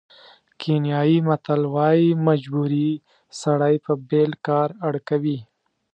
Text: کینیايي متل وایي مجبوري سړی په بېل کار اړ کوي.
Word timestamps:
کینیايي 0.59 1.17
متل 1.27 1.61
وایي 1.75 2.09
مجبوري 2.27 2.89
سړی 3.41 3.75
په 3.85 3.91
بېل 4.09 4.31
کار 4.47 4.69
اړ 4.87 4.95
کوي. 5.09 5.39